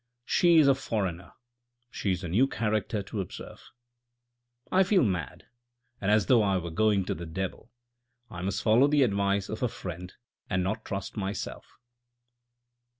[0.25, 1.33] "She is a foreigner;
[1.91, 3.61] she is a new character to observe."
[4.71, 5.45] I feel mad,
[6.01, 7.71] and as though I were going to the devil.
[8.27, 10.11] I must follow the advice of a friend
[10.49, 11.77] and not trust myself."